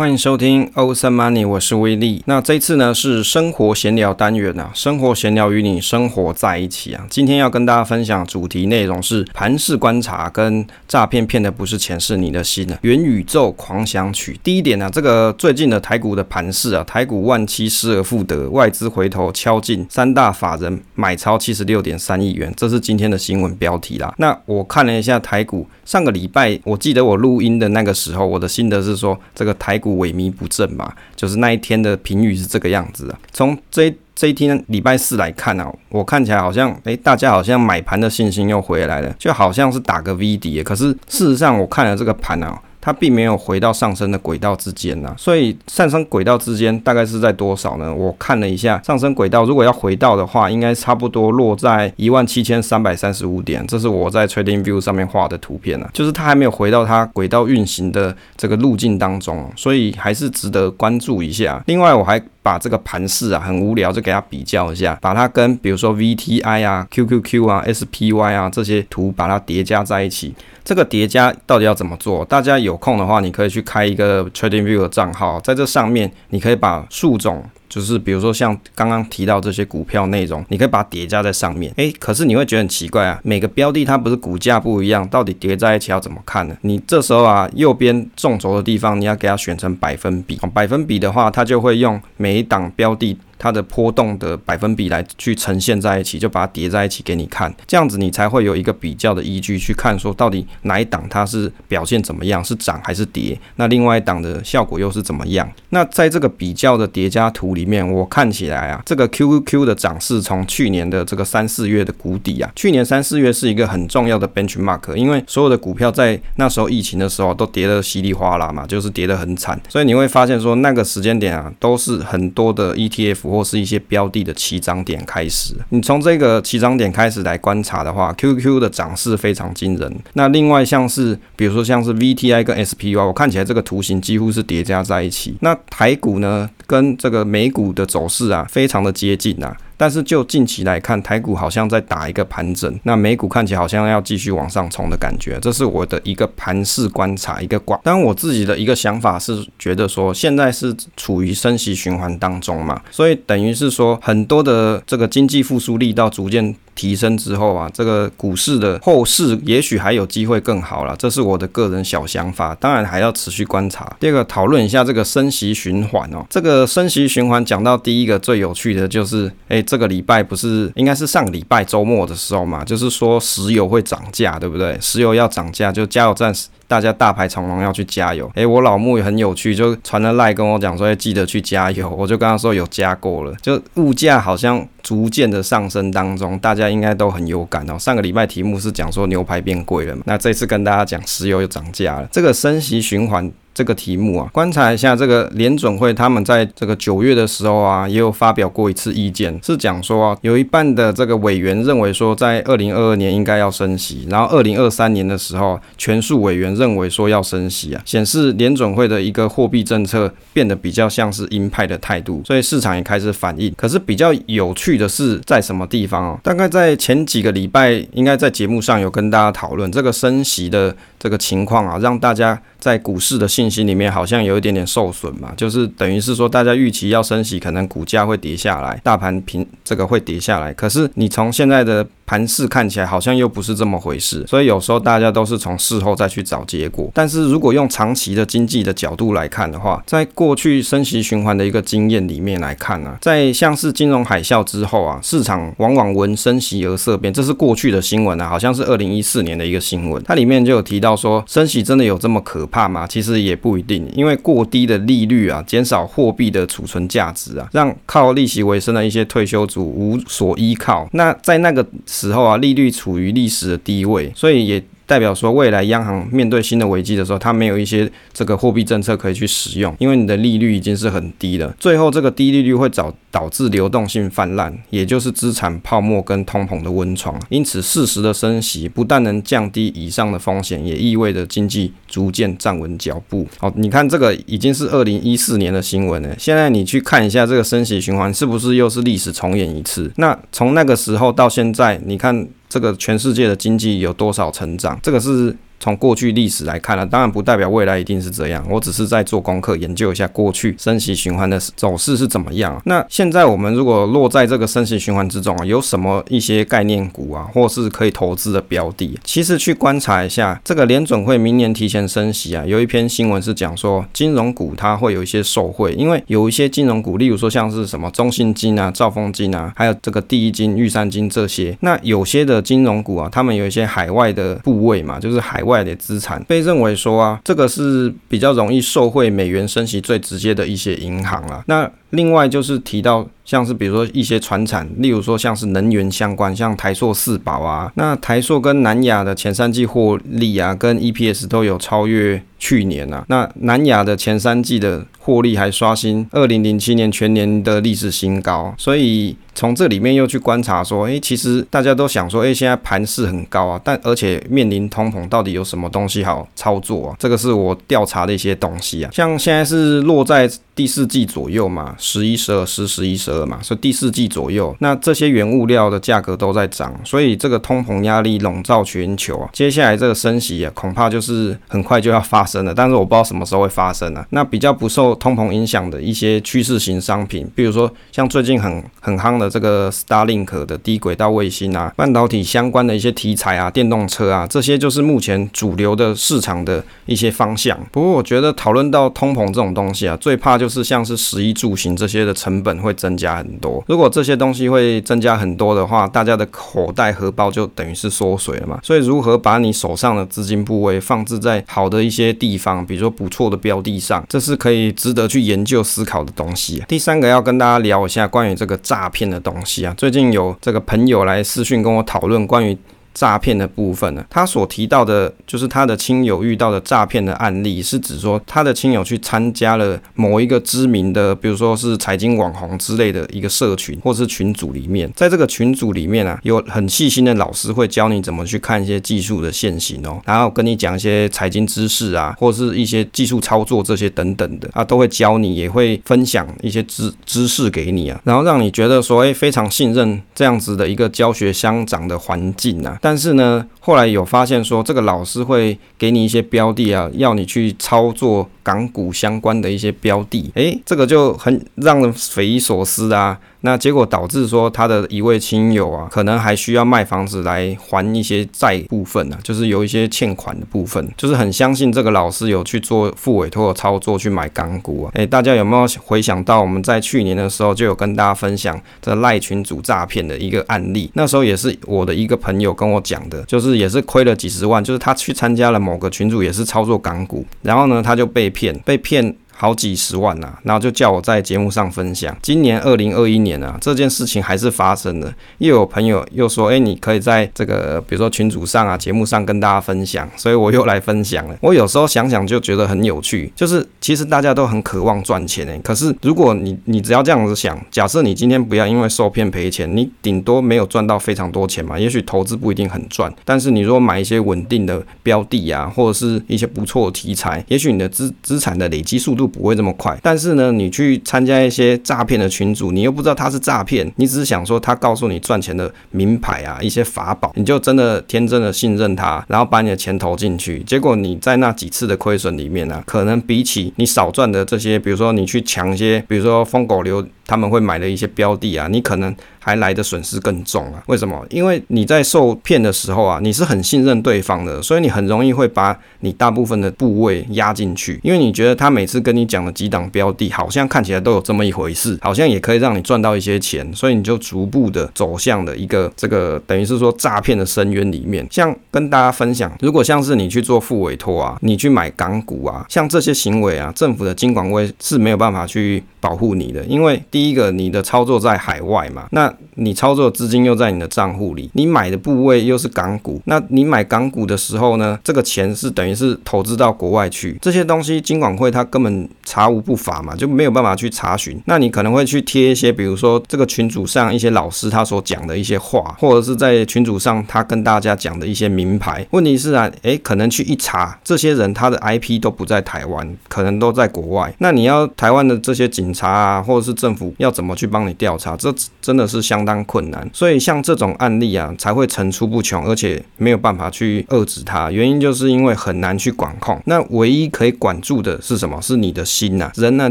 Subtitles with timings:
[0.00, 2.22] 欢迎收听欧森 Money，我是威利。
[2.24, 7.06] 那这次呢是生活闲聊单元啊，生活闲聊与你生活在一起啊。
[7.10, 12.78] 今天要跟大家分享主题内容是盘势观察跟诈骗骗的不是钱是你的心啊。
[12.80, 14.40] 元宇宙狂想曲。
[14.42, 24.14] 第一点呢、这个最近的台股的盘势啊，台股万七失而复得，外资回头敲进三大法人买超七十六点三亿元，这是今天的新闻标题啦。
[24.16, 29.89] 那我看了一下台股，上个礼拜我记得我录音的那个时候，我的心得是说这个台股。
[29.96, 33.18] 萎靡不振嘛，就是那一天的评语是这个样子啊。
[33.32, 40.62] 从这这一天礼拜四来看呢，我看起来好像，诶，大家好像买盘的信心又回来了，就好像是打个 V 底。
[40.62, 42.60] 可是事实上，我看了这个盘啊。
[42.80, 47.94] 它并没有回到上升的轨道之间呐，所以上升轨道之间大概是在多少呢？
[47.94, 61.62] 我看了一下，上升轨道如果要回到的话，应该差不多落在一万七千三百三十五点，这是我在 Trading View 上面画的图片啊，就是它还没有回到它轨道运行的这个路径当中，所以还是值得关注一下。
[61.66, 70.34] 另外，我还把这个盘势啊，很无聊就给它比较一下，把它跟比如说 VTI 啊、QQQ 啊、SPY 啊这些图把它叠加在一起。
[70.70, 72.24] 这个叠加到底要怎么做？
[72.26, 77.42] 大家有空的话，你可以去开一个 TradingView 的账号，在这上面你可以把数种。
[77.68, 81.72] 就是比如说像刚刚提到这些股票内容，你可以把它叠加在上面。
[81.76, 86.56] 诶，可是你会觉得很奇怪啊，每个标的它不是股价不一样，到底叠在一起要怎么看呢？
[86.62, 90.38] 你这时候啊，右边纵轴的地方你要给它选成百分比。
[90.54, 97.52] 百分比的话，它就会用每一档标的它的波动的百分比来去呈现在一起，就把它叠在一起给你看。
[97.66, 103.40] 这样子你才会有一个比较的依据去看，说到底哪一档它是表现怎么样，是涨还是跌？
[103.56, 105.50] 那另外一档的效果又是怎么样？
[105.70, 107.70] 那在这个比较的叠加图里。
[107.70, 125.54] 面我看起来啊，这个 QQQ 的涨势从去年的这个三四月的谷底啊，去年三四月是一个很重要的 benchmark，因为所有的股票在那时候疫情的时候都跌得稀里哗啦嘛，就是跌得很惨，所以你会发现说那个时间点啊，都是很多的 ETF 或是一些标的的起涨点开始。
[125.68, 129.94] 你从这个起涨点开始来观察的话，QQ 的涨势非常惊人。
[130.14, 135.36] 那另外像是比如说像是 VTI 跟 SPY，我看起来这个图形几乎是叠加在一起。
[135.40, 139.56] 那台股呢，跟这个美股的走势啊，非常的接近啊。
[139.76, 147.80] 但是就近期来看，台股好像在打一个盘整，那美股看起来好像要继续往上冲的感觉，这是我的一个盘势观察，一个挂。
[147.82, 163.94] 当然我自己的一个想法是觉得说，现在是处于升息循环当中嘛，所以等于是说很多的这个经济复苏力道逐渐提升之后啊，这个股市的后市也许还有机会更好了，这是我的个人小想法，当然还要持续观察。
[164.00, 169.62] 第二个讨论一下这个升息循环哦，这个升息循环讲到第一个最有趣的就是，诶。
[169.70, 172.64] 这个礼拜不是应该是上礼拜周末的时候嘛？
[172.64, 174.76] 就是说石油会涨价，对不对？
[174.80, 176.34] 石油要涨价，就加油站
[176.66, 178.28] 大家大排长龙要去加油。
[178.34, 181.88] 诶，我老木也很有趣，就传了赖跟我讲说，记得去加油。
[181.90, 183.32] 我就跟他说有加过了。
[183.42, 187.78] 就物价好像逐渐的上升当中，大家应该都很有感哦。
[187.78, 190.02] 上个礼拜题目是讲说牛排变贵了嘛？
[190.04, 192.08] 那这次跟大家讲石油又涨价了。
[192.10, 193.30] 这个升息循环。
[193.52, 213.52] 这个题目啊，观察一下这个联准会，他们在这个九月的时候啊，也有发表过一次意见，是讲说啊，有一半的这个委员认为说，在二零二二年应该要升息，然后二零二三年的时候，全数委员认为说要升息啊，显示联准会的一个货币政策变得比较像是鹰派的态度，所以市场也开始反应。
[213.56, 216.18] 可是比较有趣的是在什么地方哦？
[216.22, 222.40] 大概在前几个礼拜，应该在节目上有跟大家讨论这个升息的这个情况啊，让大家。
[222.60, 230.52] 在股市的信心里面，好像有一点点受损嘛，就是等于是说，大家预期要升息，可能股价会跌下来，大盘平这个会跌下来。
[230.52, 234.24] 可是你从现在的盘势看起来，好像又不是这么回事。
[234.26, 236.90] 所以有时候大家都是从事后再去找结果。
[236.92, 252.88] 但是如果用长期的经济的角度来看的话，在过去升息循环的一个经验里面来看呢、啊，在像是金融海啸之后啊，市场往往闻升息而色变，这是过去的新闻啊，好像是二零一四年的一个新闻，它里面就有提到说，升息真的有这么可怕吗？
[252.88, 260.88] 其实也不一定，因为过低的利率啊，减少货币的储存价值啊，让靠利息为生的一些退休族无所依靠。
[260.94, 261.64] 那在那个
[262.00, 264.64] 时候啊，利率处于历史的低位，所以也。
[264.90, 271.54] 代表说，未来央行面对新的危机的时候，它没有一些这个货币政策可以去使用，因为你的利率已经是很低了。
[271.60, 277.16] 最后，这个低利率会导导致流动性泛滥，也就是资产泡沫跟通膨的温床。
[277.28, 283.24] 因此，适时的升息不但能降低以上的风险，也意味着经济逐渐站稳脚步。
[283.38, 286.12] 好，你看这个已经是二零一四年的新闻了。
[286.18, 289.92] 现在你去看一下这个升息循环，是不是又是历史重演一次？
[289.98, 292.26] 那从那个时候到现在，你看。
[292.50, 294.78] 这个全世界的经济有多少成长？
[294.82, 298.44] 这个是从过去历史来看了，当然不代表未来一定是这样。
[298.50, 302.60] 我只是在做功课，研究一下过去升息循环的走势是怎么样。
[302.64, 308.98] 那现在我们如果落在这个升息循环之中啊，有什么一些概念股啊，或是可以投资的标的？
[309.04, 331.44] 其实去观察一下，这个联准会明年提前升息啊，有一篇新闻是讲说金融股它会有一些受惠，因为有一些金融股，例如说像是什么中信金啊、兆丰金啊，还有这个第一金、玉山金这些，那有些的金融股啊，他们有一些海外的部位嘛，就是海外外的资产被认为说啊，这个是比较容易受惠美元升息最直接的一些银行了。
[331.46, 333.06] 那另外就是提到。
[333.22, 343.04] 像是比如说一些传产，例如说像是能源相关，像台硕四宝啊，那台硕跟南亚的前三季获利啊，跟 EPS 都有超越去年啊。
[343.06, 356.96] 那南亚的前三季的获利还刷新二零零七年全年的历史新高，所以从这里面又去观察说，诶，其实大家都想说，诶，现在盘势很高啊，但而且面临通膨，到底有什么东西好操作啊？
[356.98, 369.28] 这个是我调查的一些东西啊，像现在是落在第四季左右嘛，十一、十二、十、十一、十二嘛，所以第四季左右，那这些原物料的价格都在涨，所以这个通膨压力笼罩全球啊。
[369.32, 374.06] 接下来这个升息啊，恐怕就是很快就要发生了，但是我不知道什么时候会发生啊。
[374.10, 387.58] 那比较不受通膨影响的一些趋势型商品，比如说像最近很很夯的这个 Starlink 的低轨道卫星啊，半导体相关的一些题材啊，电动车啊，这些就是目前主流的市场的一些方向。
[387.72, 390.60] 不过我觉得讨论到通膨这种东西啊，最怕就是。
[390.70, 398.58] 像是十一住行这些的成本会增加很多，如果这些东西会增加很多的话，大家的口袋荷包就等于是缩水了嘛。
[398.62, 406.62] 所以如何把你手上的资金部位放置在好的一些地方，比如说不错的标的上，这是可以值得去研究思考的东西。
[406.68, 412.56] 第三个要跟大家聊一下关于这个诈骗的东西啊，最近有这个朋友来私讯跟我讨论关于。
[412.92, 442.78] 诈骗的部分呢，他所提到的，就是他的亲友遇到的诈骗的案例，是指说他的亲友去参加了某一个知名的，比如说是财经网红之类的一个社群或是群组里面，在这个群组里面啊，有很细心的老师会教你怎么去看一些技术的线型哦，然后跟你讲一些财经知识啊，或是一些技术操作这些等等的啊，都会教你，也会分享一些知知识给你啊，然后让你觉得说，哎，非常信任这样子的一个教学相长的环境啊。
[442.80, 453.18] 但是呢，后来有发现说，这个老师会给你一些标的啊，要你去操作港股相关的一些标的，诶，这个就很让人匪夷所思啊。
[453.42, 464.92] 那结果导致说他的一位亲友啊，可能还需要卖房子来还一些债部分啊，就是有一些欠款的部分，就是很相信这个老师有去做复委托的操作去买港股啊。
[464.94, 470.90] 诶，大家有没有回想到我们在去年的时候就有跟大家分享这赖群主诈骗的一个案例？
[470.92, 479.14] 那时候也是我的一个朋友跟我讲的，就是也是亏了几十万，就是他去参加了某个群主也是操作港股，然后呢他就被骗，被骗。
[479.40, 482.14] 好几十万呐、啊，然后就叫我在节目上分享。
[482.20, 485.10] 今年二零二一年啊，这件事情还是发生了。
[485.38, 491.34] 又有朋友又说，哎，你可以在这个比如说群组上啊，节目上跟大家分享，所以我又来分享了。
[491.40, 509.29] 我有时候想想就觉得很有趣，就是其实大家都很渴望赚钱诶，可是如果你你只要这样子想，假设你今天不要因为受骗赔钱，你顶多没有赚到非常多钱嘛，也许投资不一定很赚，但是你如果买一些稳定的标的啊，或者是一些不错的题材，也许你的资资产的累积速度。
[509.30, 529.14] 不会这么快，但是呢，你去参加一些诈骗的群组，你又不知道他是诈骗，你只是想说他告诉你赚钱的名牌啊，一些法宝，你就真的天真的信任他，然后把你的钱投进去，结果你在那几次的亏损里面呢、可能比起你少赚的这些，比如说你去抢一些，比如说疯狗流他们会买的一些标的啊，你可能。
[529.40, 530.82] 还来的损失更重啊？
[530.86, 531.26] 为什么？
[531.30, 548.26] 因为你在受骗的时候啊，你是很信任对方的，所以你很容易会把你大部分的部位压进去，因为你觉得他每次跟你讲的几档标的，好像看起来都有这么一回事，好像也可以让你赚到一些钱，所以你就逐步的走向了一个这个等于是说诈骗的深渊里面。
[548.30, 571.40] 像跟大家分享，如果像是你去做副委托啊，你去买港股啊，像这些行为啊，政府的金管会是没有办法去保护你的，因为第一个你的操作在海外嘛，那你操作资金又在你的账户里，你买的部位又是港股，那你买港股的时候呢，这个钱是等于是投资到国外去，这些东西金管会它根本查无不法嘛，就没有办法去查询。
[571.44, 579.06] 那你可能会去贴一些，比如说这个群组上一些老师他所讲的一些话，或者是在群组上他跟大家讲的一些名牌。
[579.12, 584.34] 问题是啊，诶，可能去一查，这些人他的 IP 都不在台湾，可能都在国外。
[584.38, 588.36] 那你要台湾的这些警察啊，或者是政府要怎么去帮你调查？
[588.36, 590.10] 这真的是相当困难。
[590.12, 594.70] 所以像这种案例啊，才会层出不穷，而且没有办法去遏制它。
[594.72, 596.60] 原因就是因为很难去管控。
[596.64, 598.60] 那唯一可以管住的是什么？
[598.60, 599.90] 是你的心呐、人呢，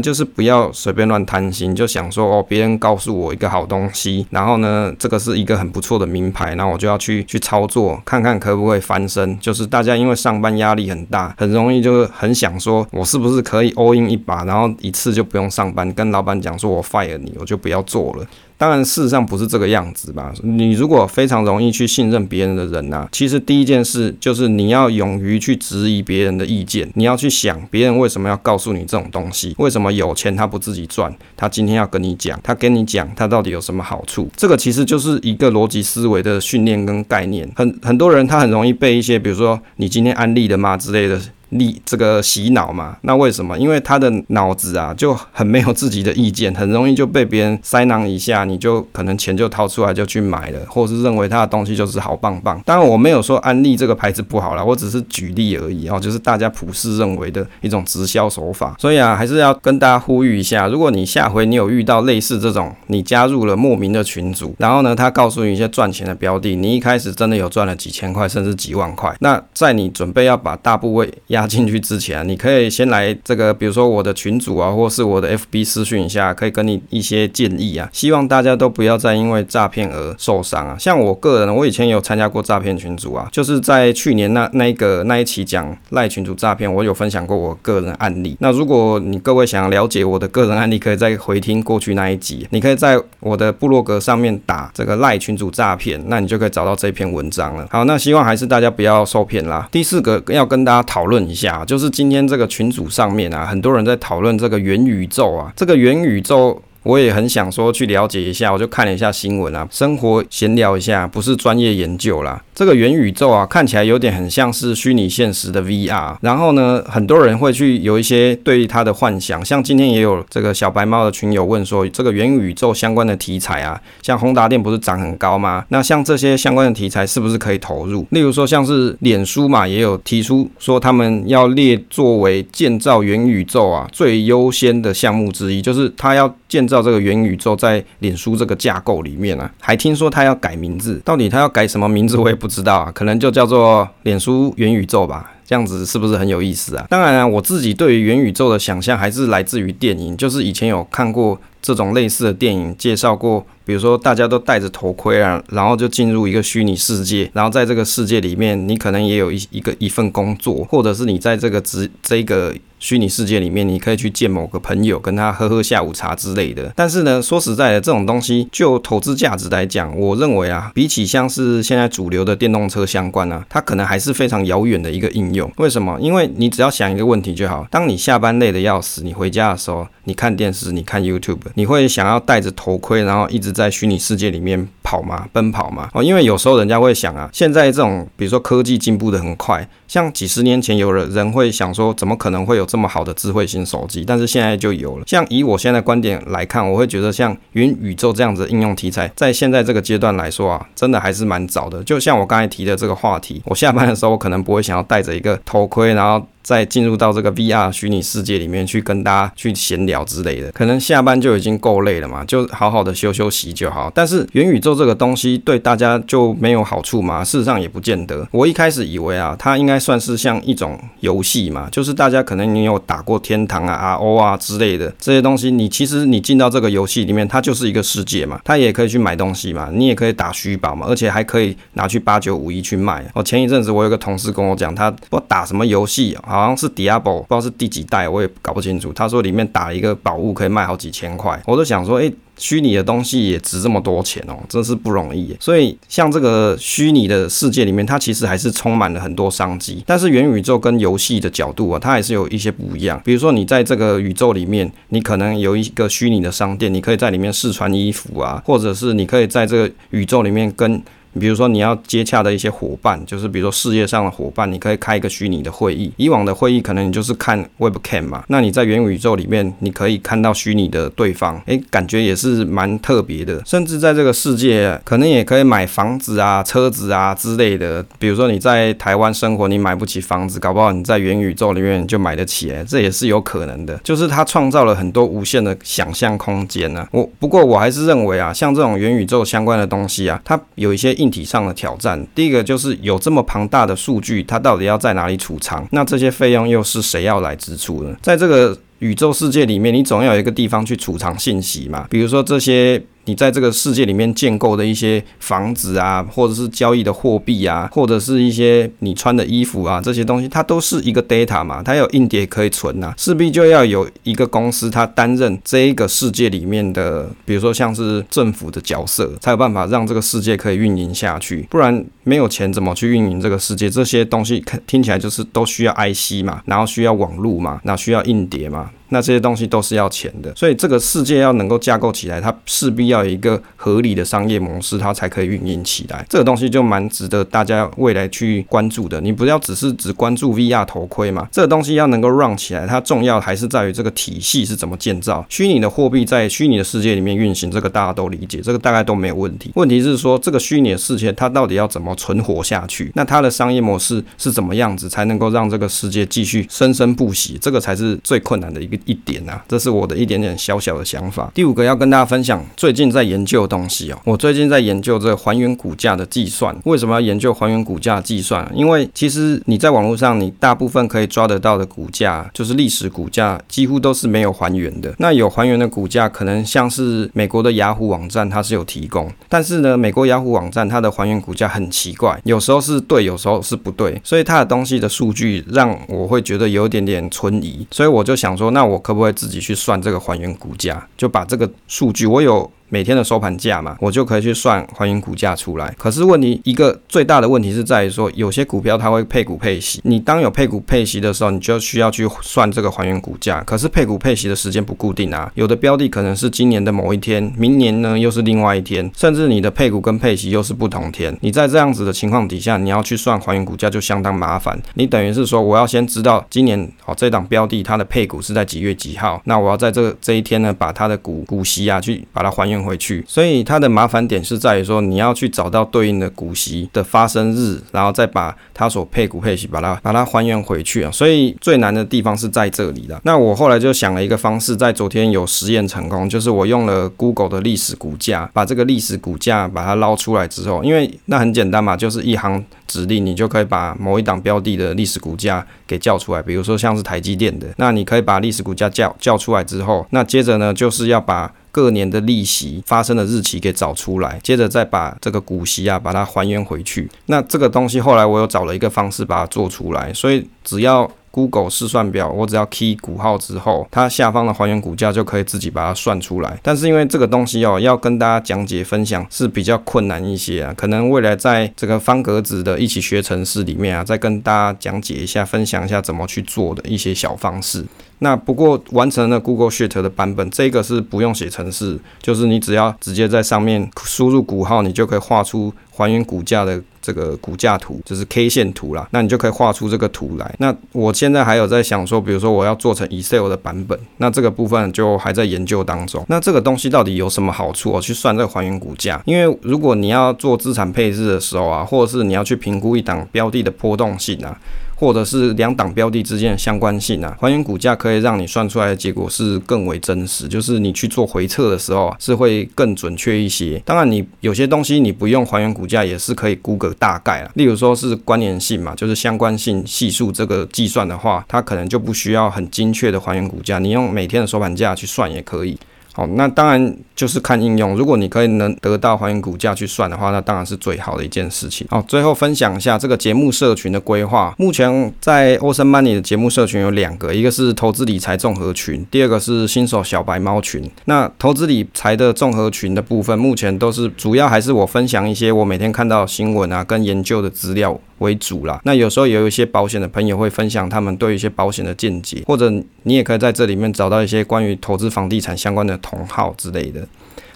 [0.00, 9.38] 就是不要随便乱贪心，就想说哦，别人告诉我一个好东西，然后呢，这个是一个很不错的名牌，那我就要去去操作，看看可不可以翻身。
[9.38, 18.26] 就是大家因为上班压力很大，很容易就是很想说，我是不是可以 all in 一把，然后一次就不用上班，跟老板讲说我 fire 你，我就不要做了。
[18.60, 20.30] 当然，事实上不是这个样子吧？
[20.42, 34.28] 你如果非常容易去信任别人的人呐，其实第一件事就是你要勇于去质疑别人的意见，你要去想别人为什么要告诉你这种东西，为什么有钱他不自己赚，他今天要跟你讲，他跟你讲他到底有什么好处？
[34.36, 37.50] 这个其实就是一个逻辑思维的训练跟概念。
[37.56, 41.18] 很很多人他很容易被一些，比如说你今天安利的吗之类的。
[41.50, 42.96] 你这个洗脑嘛？
[43.02, 43.58] 那为什么？
[43.58, 52.60] 因为他的脑子啊就很没有自己的意见，很容易就被别人塞囊一下，你就可能钱就掏出来就去买了，或者是认为他的东西就是好棒棒。
[52.64, 58.74] 当然我没有说安利这个牌子不好啦，我只是举例而已哦，就是大家普世认为的一种直销手法。
[58.78, 77.88] 所以啊，还是要跟大家呼吁一下，如果你下回你有遇到类似这种，你加入了莫名的群组，然后呢，他告诉你一些赚钱的标的，你一开始真的有赚了几千块甚至几万块，那在你准备要把大部位压加进去之前，你可以先来这个，比如说我的群主啊，或是我的 FB 私讯一下，可以给你一些建议啊。
[77.92, 80.76] 希望大家都不要再因为诈骗而受伤啊。
[80.78, 88.36] 像我个人，我以前有参加过诈骗群组啊，就是在去年那那一个那一期讲赖群主诈骗，我有分享过我个人案例。
[88.40, 92.46] 那如果你各位想了解我的个人案例，可以再回听过去那一集。
[92.50, 97.66] 你可以在我的部落格上面打这个赖群主诈骗，那你就可以找到这篇文章了。
[97.70, 99.66] 好，那希望还是大家不要受骗啦。
[99.72, 101.64] 第四个要跟大家讨论一下。
[101.64, 106.60] 就是今天这个群组上面啊，很多人在讨论这个元宇宙啊，这个元宇宙。
[106.82, 112.42] 我也很想说去了解一下，我就看了一下新闻啊，生活闲聊一下，不是专业研究啦。
[112.54, 116.16] 这个元宇宙啊，看起来有点很像是虚拟现实的 VR。
[116.20, 125.64] 然后呢，很多人会去有一些对它的幻想，像今天也有这个小白猫的群友问说，这个元宇宙相关的题材啊，像宏达电不是涨很高吗？
[125.68, 128.06] 那像这些相关的题材是不是可以投入？
[128.10, 136.70] 例如说像是脸书嘛，也有提出说他们要列作为建造元宇宙啊最优先的项目之一，就是他要建。
[136.70, 146.86] 造这个元宇宙在脸书这个架构里面啊，还听说他要改名字，到底他要改什么名字我也不知道啊，可能就叫做脸书元宇宙吧，这样子是不是很有意思啊？
[146.88, 162.54] 当然啊，我自己对于元宇宙的想象还是来自于电影，就是以前有看过这种类似的电影，介绍过，比如说大家都戴着头盔啊，然后就进入一个虚拟世界，然后在这个世界里面，你可能也有一一个一份工作，或者是你在这个职这个。
[162.80, 166.72] 虚拟世界里面，你可以去见某个朋友，跟他喝喝下午茶之类的。
[166.74, 175.52] 但是呢，说实在的，这种东西就投资价值来讲，我认为啊，比起像是现在主流的电动车相关啊，它可能还是非常遥远的一个应用。
[175.58, 175.98] 为什么？
[176.00, 185.26] 因为你只要想一个问题就好：当你下班累得要死，你回家的时候，你看电视，你看 YouTube，你会想要戴着头盔，然后一直在虚拟世界里面跑吗？
[185.34, 185.90] 奔跑吗？
[185.92, 195.04] 哦，因为有时候人家会想啊，现在这种比如说科技进步的很快，像几十年前有人人会想说，怎么可能会有这么好的智慧型手机，但是现在就有了。
[195.06, 201.82] 像以我现在观点来看，我会觉得像云宇宙这样子应用题材，在现在这个阶段来说啊，真的还是蛮早的。
[201.82, 206.24] 就像我刚才提的这个话题，我下班的时候，我可能不会想要戴着一个头盔，然后。
[206.42, 213.90] 再进入到这个 VR 虚拟世界里面去跟大家去闲聊之类的，可能下班就已经够累了嘛，就好好的休休息就好。
[213.94, 217.22] 但是元宇宙这个东西对大家就没有好处吗？
[217.22, 218.26] 事实上也不见得。
[218.30, 233.04] 我一开始以为啊，它应该算是像一种游戏嘛，就是大家可能你有打过天堂啊、RO 啊之类的这些东西，你其实你进到这个游戏里面，它就是一个世界嘛，它也可以去买东西嘛，你也可以打虚宝嘛，而且还可以拿去八九五一去卖。
[233.14, 236.29] 我前一阵子我有个同事跟我讲，他不打什么游戏啊。
[236.30, 238.92] 好像是 Diablo，不知道是第几代，我也搞不清楚。
[238.92, 242.14] 他说里面打一个宝物可以卖好几千块，我都想说，哎、欸。
[242.40, 245.36] 虚拟的东西也值这么多钱哦，真是不容易。
[245.38, 249.84] 所以像这个虚拟的世界里面，它其实还是充满了很多商机。
[249.86, 252.98] 但是元宇宙跟游戏的角度啊，它还是有一些不一样。
[253.04, 260.82] 比如说你在这个宇宙里面，你可能有一个虚拟的商店，你可以在里面试穿衣服啊，或者是你可以在这个宇宙里面跟
[261.18, 265.92] 比如说你要接洽的一些伙伴，就是比如说事业上的伙伴，你可以开一个虚拟的会议。
[265.96, 273.42] 以往的会议可能你就是看 Webcam 嘛，那你在元宇宙里面，你可以看到虚拟的对方，诶，感觉也是蛮特别的。
[273.44, 277.84] 甚至在这个世界，可能也可以买房子啊、车子啊之类的。
[277.98, 283.78] 比如说你在台湾生活，你买不起房子，搞不好你在元宇宙里面就买得起，诶，这也是有可能的。
[283.82, 286.86] 就是它创造了很多无限的想象空间呢。
[286.92, 292.06] 我不过我还是认为啊，像这种元宇宙相关的东西啊，它有一些硬体上的挑战。
[292.14, 295.66] 第一个就是有这么庞大的数据，它到底要在哪里储藏？
[295.72, 297.96] 那这些费用又是谁要来支出呢？
[298.02, 301.86] 在这个宇宙世界里面，你总要有一个地方去储藏信息嘛。
[301.90, 302.80] 比如说这些。
[303.06, 323.70] 你在这个世界里面建构的一些房子啊，或者是交易的货币啊，或者是一些你穿的衣服啊，这些东西它都是一个 data 嘛，它有硬碟可以存呐，势必就要有一个公司它担任这一个世界里面的，比如说像是政府的角色，才有办法让这个世界可以运营下去，不然没有钱怎么去运营这个世界？
[323.70, 328.70] 这些东西听起来就是都需要 IC 嘛，然后需要网络嘛，那需要硬碟嘛。
[328.90, 336.04] 那这些东西都是要钱的，所以这个世界要能够架构起来，它势必要有一个合理的商业模式，它才可以运营起来。
[336.08, 339.00] 这个东西就蛮值得大家未来去关注的。
[339.00, 345.24] 你不要只是只关注 VR 头盔嘛，这个东西要能够 run 起来，它重要还是在于这个体系是怎么建造。
[345.28, 349.52] 虚拟的货币在虚拟的世界里面运行，这个大家都理解，这个大概都没有问题。
[349.54, 352.90] 问题是说这个虚拟的世界它到底要怎么存活下去？
[352.96, 357.38] 那它的商业模式是怎么样子才能够让这个世界继续生生不息？
[357.40, 358.79] 这个才是最困难的一个。
[358.84, 361.30] 一点啊，这是我的一点点小小的想法。
[361.34, 363.98] 第五个要跟大家分享，最近在研究的东西哦。
[364.04, 366.56] 我最近在研究这个还原股价的计算。
[366.64, 368.50] 为什么要研究还原股价计算？
[368.54, 374.94] 因为其实你在网络上，你大部分可以抓得到的股价，就是历史股价，几乎都是没有还原的。
[374.98, 379.10] 那有还原的股价，可能像是美国的雅虎网站，它是有提供。
[379.28, 384.00] 但是呢，美国雅虎网站它的还原股价很奇怪，有时候是对，有时候是不对。
[384.04, 387.66] 所以它的东西的数据让我会觉得有点点存疑。
[387.70, 390.86] 所以我就想说，那我我可不可以自己去算这个还原股价？
[390.96, 392.50] 就把这个数据，我有。
[392.70, 395.74] 每天的收盘价嘛，我就可以去算还原股价出来。
[395.76, 399.80] 可是问题一个最大的问题是在于说，有些股票它会配股配息。
[399.84, 403.42] 你当有配股配息的时候，你就需要去算这个还原股价。
[403.42, 411.16] 可是配股配息的时间不固定啊，有的标的可能是今年的某一天，明年呢又是另外一天，甚至你的配股跟配息又是不同天。
[411.20, 414.60] 你在这样子的情况底下，你要去算还原股价就相当麻烦。
[414.74, 430.90] 你等于是说，我要先知道今年哦这档标的它的配股是在几月几号，那我要在这这一天呢把它的股股息啊去把它还原回去，所以它的麻烦点是在于说，你要去找到对应的股息的发生日，然后再把它所配股配息把它把它还原回去啊。
[430.90, 433.00] 所以最难的地方是在这里的。
[433.04, 446.22] 那我后来就想了一个方式，在昨天有实验成功，就是我用了 Google 的历史股价，把这个历史股价把它捞出来之后，因为那很简单嘛，就是一行指令，你就可以把某一档标的的历史股价给叫出来。
[446.22, 456.88] 比如说像是台积电的，那你可以把历史股价叫叫出来之后，那接着呢就是要把各年的利息发生的日期给找出来，接着再把这个股息啊，把它还原回去。
[457.06, 466.38] 那这个东西后来我又找了一个方式把它做出来，所以只要 Google 试算表，我只要 key 股号之后，它下方的还原股价就可以自己把它算出来。
[466.40, 477.66] 但是因为这个东西哦，要跟大家讲解分享是比较困难一些啊，可能未来在这个方格子的一起学程式里面啊，再跟大家讲解一下，分享一下怎么去做的一些小方式。
[478.00, 488.88] 那不过完成了 Google Sheet 的版本，这个是不用写程式，就是你只要直接在上面输入股号，你就可以画出还原股价的这个股价图，就是 K 线图啦。
[488.90, 490.34] 那你就可以画出这个图来。
[490.38, 496.04] 那我现在还有在想说，比如说我要做成 Excel 的版本，那这个部分就还在研究当中。
[496.08, 497.70] 那这个东西到底有什么好处？
[497.70, 504.34] 我去算这个还原股价，因为如果你要做资产配置的时候啊，或者是你要去评估一档标的的波动性啊。
[504.80, 513.60] 或者是两档标的之间的相关性啊，还原股价可以让你算出来的结果是更为真实，就是你去做回测的时候啊，是会更准确一些。
[513.66, 525.58] 当然，你有些东西你不用还原股价也是可以估个大概啊，例如说是关联性嘛，就是相关性系数这个计算的话，它可能就不需要很精确的还原股价，你用每天的收盘价去算也可以。
[526.00, 527.76] 好，那当然就是看应用。
[527.76, 531.66] 如果你可以能得到还原股价去算的话，那当然是最好的一件事情。
[531.68, 534.34] 好，最后分享一下这个节目社群的规划。
[534.38, 540.70] 目前在 Awesome Money 的节目社群有两个，一个是投资理财综合群，第二个是新手小白猫群。
[540.86, 548.58] 那投资理财的综合群的部分，目前都是主要还是我分享一些我每天看到新闻啊，跟研究的资料为主啦。
[548.64, 552.50] 那有时候也有一些保险的朋友会分享他们对一些保险的见解，或者
[552.84, 556.86] 你也可以在这里面找到一些关于投资房地产相关的同号之类的。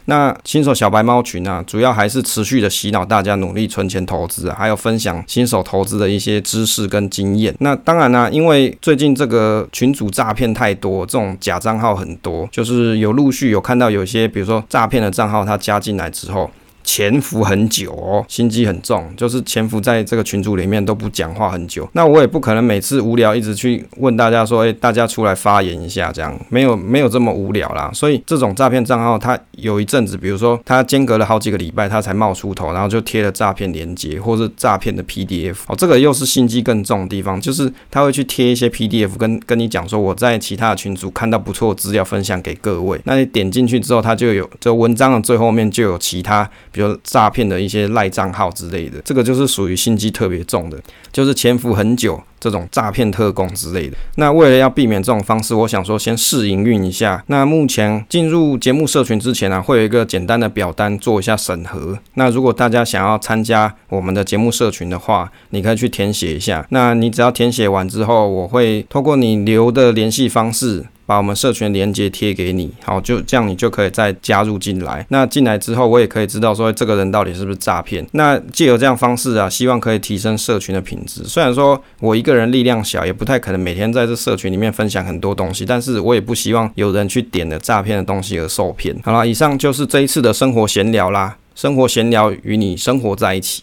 [0.07, 7.55] 那新手小白猫群啊，主要还是持续的洗脑大家努力存钱投资，还有分享新手投资的一些知识跟经验。
[7.61, 16.51] 那当然啦、因为最近这个群主诈骗太多，这种假账号很多，就是有陆续有看到有些，比如说诈骗的账号，他加进来之后。
[16.85, 21.89] 潜伏很久哦，心机很重，就是潜伏在这个群组里面都不讲话很久。
[21.95, 27.91] 那我也不可能每次无聊一直去问大家说，哎，大家出来发言一下，这样没有没有这么无聊啦。
[27.93, 35.57] 所以这种诈骗账号，它有一阵子，比如说它间隔了好几个礼拜，它才冒出头，然后就贴了诈骗链接或是诈骗的 PDF。
[35.67, 43.01] 哦，这个又是心机更重的地方，就是他会去贴一些 PDF 跟跟你讲说，我在其他的群组看到不错的资料分享给各位。
[43.05, 46.49] 那你点进去之后，它就有这文章的最后面就有其他。
[46.75, 50.77] 比如诈骗的一些赖账号之类的，这个就是属于心机特别重的，
[51.13, 53.97] 就是潜伏很久这种诈骗特工之类的。
[54.17, 57.23] 那为了要避免这种方式，我想说先试营运一下。
[57.29, 61.97] 那目前进入节目社群之前呢、啊，会有一个简单的表单做一下审核。
[62.15, 66.67] 那如果大家想要参加我们的节目社群的话，你可以去填写一下。
[66.71, 70.85] 那你只要填写完之后，我会透过你留的联系方式。
[71.07, 75.05] 把我们社群连接贴给你，好，就这样你就可以再加入进来。
[75.11, 78.07] 那进来之后，我也可以知道说这个人到底是不是诈骗。
[78.13, 81.23] 那借由这样方式啊，希望可以提升社群的品质。
[81.25, 88.97] 虽然说我一个人力量小，也不太可能每天在这社群里面分享很多东西，但是我也不希望有人去点了诈骗的东西而受骗。
[89.05, 91.37] 好了，以上就是这一次的生活闲聊啦。
[91.55, 93.63] 生活闲聊与你生活在一起。